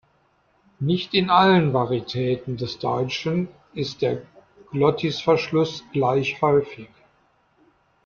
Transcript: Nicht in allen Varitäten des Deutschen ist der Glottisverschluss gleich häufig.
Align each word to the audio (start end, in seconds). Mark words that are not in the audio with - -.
Nicht 0.79 1.13
in 1.13 1.29
allen 1.29 1.73
Varitäten 1.73 2.57
des 2.57 2.79
Deutschen 2.79 3.49
ist 3.75 4.01
der 4.01 4.23
Glottisverschluss 4.71 5.83
gleich 5.93 6.41
häufig. 6.41 6.89